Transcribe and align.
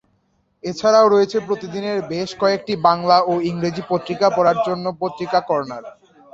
এছাড়াও 0.63 1.07
রয়েছে 1.07 1.37
প্রতিদিনের 1.47 1.97
বেশ 2.11 2.29
কয়েকটি 2.41 2.73
বাংলা 2.87 3.17
ও 3.23 3.43
ইংরেজি 3.49 3.83
পত্রিকা 3.91 4.27
পড়ার 4.29 4.57
জন্য 4.67 4.85
পত্রিকা 5.01 5.39
কর্নার। 5.49 5.83